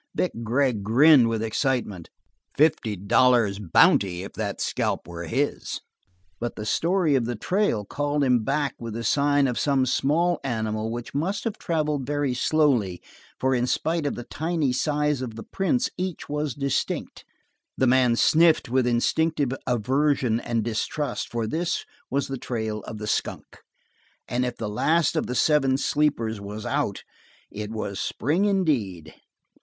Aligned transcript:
Vic 0.15 0.31
Gregg 0.41 0.81
grinned 0.83 1.29
with 1.29 1.43
excitement; 1.43 2.09
fifty 2.57 2.95
dollars' 2.95 3.59
bounty 3.59 4.23
if 4.23 4.33
that 4.33 4.59
scalp 4.59 5.07
were 5.07 5.25
his! 5.25 5.79
But 6.39 6.55
the 6.55 6.65
story 6.65 7.13
of 7.13 7.25
the 7.25 7.35
trail 7.35 7.85
called 7.85 8.23
him 8.23 8.43
back 8.43 8.73
with 8.79 8.95
the 8.95 9.03
sign 9.03 9.45
of 9.47 9.59
some 9.59 9.85
small 9.85 10.39
animal 10.43 10.89
which 10.89 11.13
must 11.13 11.43
have 11.43 11.59
traveled 11.59 12.07
very 12.07 12.33
slowly, 12.33 12.99
for 13.39 13.53
in 13.53 13.67
spite 13.67 14.07
of 14.07 14.15
the 14.15 14.23
tiny 14.23 14.73
size 14.73 15.21
of 15.21 15.35
the 15.35 15.43
prints, 15.43 15.87
each 15.99 16.27
was 16.27 16.55
distinct. 16.55 17.23
The 17.77 17.85
man 17.85 18.15
sniffed 18.15 18.69
with 18.69 18.87
instinctive 18.87 19.51
aversion 19.67 20.39
and 20.39 20.63
distrust 20.63 21.29
for 21.29 21.45
this 21.45 21.85
was 22.09 22.27
the 22.27 22.39
trail 22.39 22.79
of 22.85 22.97
the 22.97 23.05
skunk, 23.05 23.59
and 24.27 24.45
if 24.45 24.57
the 24.57 24.67
last 24.67 25.15
of 25.15 25.27
the 25.27 25.35
seven 25.35 25.77
sleepers 25.77 26.41
was 26.41 26.65
out, 26.65 27.03
it 27.51 27.69
was 27.69 27.99
spring 27.99 28.45
indeed. 28.45 29.13